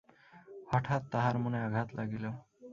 হঠাৎ 0.67 1.01
তাহার 1.11 1.35
মনে 1.37 1.59
আঘাত 1.63 1.87
লাগিল। 1.93 2.25